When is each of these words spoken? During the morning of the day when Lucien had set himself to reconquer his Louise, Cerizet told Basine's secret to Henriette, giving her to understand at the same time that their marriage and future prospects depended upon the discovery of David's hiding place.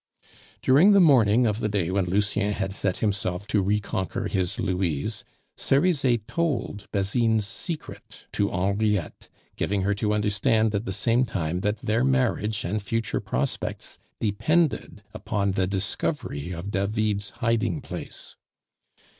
During 0.63 0.93
the 0.93 0.99
morning 0.99 1.45
of 1.45 1.59
the 1.59 1.69
day 1.69 1.91
when 1.91 2.05
Lucien 2.05 2.53
had 2.53 2.73
set 2.73 2.97
himself 2.97 3.45
to 3.45 3.61
reconquer 3.61 4.27
his 4.27 4.59
Louise, 4.59 5.23
Cerizet 5.55 6.27
told 6.27 6.87
Basine's 6.91 7.45
secret 7.45 8.25
to 8.31 8.49
Henriette, 8.49 9.29
giving 9.57 9.83
her 9.83 9.93
to 9.93 10.11
understand 10.11 10.73
at 10.73 10.85
the 10.85 10.91
same 10.91 11.23
time 11.23 11.59
that 11.59 11.83
their 11.85 12.03
marriage 12.03 12.65
and 12.65 12.81
future 12.81 13.19
prospects 13.21 13.99
depended 14.19 15.03
upon 15.13 15.51
the 15.51 15.67
discovery 15.67 16.49
of 16.51 16.71
David's 16.71 17.29
hiding 17.29 17.79
place. 17.79 18.35